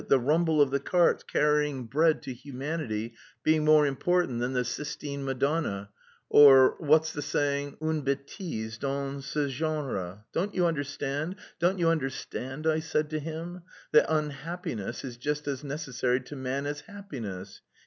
[0.07, 3.13] the rumble of the carts carrying bread to humanity
[3.43, 5.91] being more important than the Sistine Madonna,
[6.27, 7.77] or, what's the saying?...
[7.79, 10.25] une bêtise dans ce genre.
[10.33, 13.61] Don't you understand, don't you understand,' I said to him,
[13.91, 17.61] 'that unhappiness is just as necessary to man as happiness.'